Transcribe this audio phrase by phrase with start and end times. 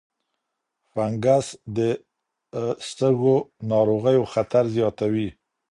[0.91, 1.47] فنګس
[1.77, 1.79] د
[2.95, 3.35] سږو
[3.71, 5.29] ناروغیو خطر زیاتوي.